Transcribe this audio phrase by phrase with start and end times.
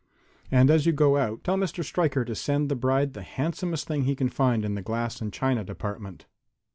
[0.49, 1.83] And as you go out, tell Mr.
[1.85, 5.31] Stricker to send the bride the handsomest thing he can find in the glass and
[5.31, 6.25] china department."